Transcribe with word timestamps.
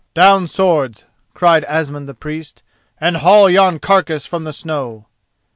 "Down 0.15 0.47
swords," 0.47 1.05
cried 1.35 1.63
Asmund 1.65 2.09
the 2.09 2.15
priest, 2.15 2.63
"and 2.99 3.17
haul 3.17 3.47
yon 3.47 3.77
carcass 3.77 4.25
from 4.25 4.45
the 4.45 4.51
snow." 4.53 5.05